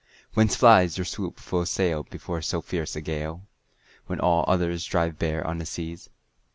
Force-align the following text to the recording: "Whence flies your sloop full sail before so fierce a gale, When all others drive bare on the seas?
"Whence 0.33 0.55
flies 0.55 0.97
your 0.97 1.05
sloop 1.05 1.37
full 1.39 1.63
sail 1.67 2.01
before 2.01 2.41
so 2.41 2.59
fierce 2.59 2.95
a 2.95 3.01
gale, 3.01 3.43
When 4.07 4.19
all 4.19 4.45
others 4.47 4.83
drive 4.83 5.19
bare 5.19 5.45
on 5.45 5.59
the 5.59 5.65
seas? 5.67 6.09